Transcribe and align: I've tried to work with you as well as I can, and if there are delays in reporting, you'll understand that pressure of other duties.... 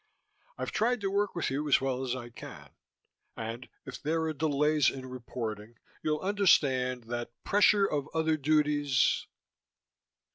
I've 0.57 0.71
tried 0.71 0.99
to 1.01 1.11
work 1.11 1.35
with 1.35 1.51
you 1.51 1.69
as 1.69 1.79
well 1.79 2.01
as 2.03 2.15
I 2.15 2.29
can, 2.31 2.71
and 3.37 3.69
if 3.85 4.01
there 4.01 4.23
are 4.23 4.33
delays 4.33 4.89
in 4.89 5.05
reporting, 5.05 5.77
you'll 6.01 6.21
understand 6.21 7.03
that 7.03 7.29
pressure 7.43 7.85
of 7.85 8.09
other 8.11 8.35
duties.... 8.35 9.27